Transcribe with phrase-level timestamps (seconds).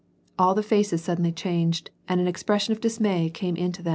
[0.39, 3.89] AH the faces suddenly changed, and an expression of dismay came into them.